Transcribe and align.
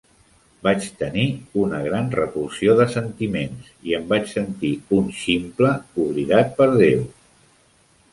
Vaig 0.67 0.85
tenir 0.99 1.25
una 1.63 1.81
gran 1.87 2.07
repulsió 2.15 2.73
de 2.79 2.87
sentiments, 2.93 3.67
i 3.89 3.93
em 3.97 4.07
vaig 4.15 4.25
sentir 4.31 4.71
un 5.01 5.11
ximple 5.19 5.75
oblidat 6.07 6.51
per 6.63 6.69
Déu. 6.81 7.05